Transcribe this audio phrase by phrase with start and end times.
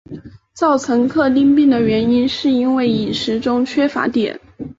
[0.55, 4.39] 造成克汀病的原因是因为饮食中缺乏碘。